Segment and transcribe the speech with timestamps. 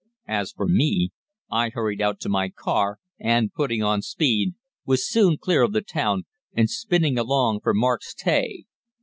[0.27, 1.11] As for me,
[1.51, 5.83] I hurried out to my car, and, putting on speed, was soon clear of the
[5.83, 8.63] town, and spinning along for Mark's Tey.